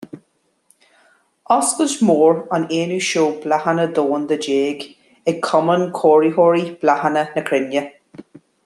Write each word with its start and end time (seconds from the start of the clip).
Oscailt 1.55 1.99
Mór 2.07 2.39
an 2.57 2.65
aonú 2.77 2.97
Seó 3.09 3.27
Bláthanna 3.43 3.87
Domhanda 3.99 4.39
déag 4.47 4.87
ag 5.33 5.39
Cumann 5.51 5.89
Cóiritheoirí 6.01 6.65
Bláthanna 6.85 7.27
na 7.39 7.47
Cruinne. 7.51 7.87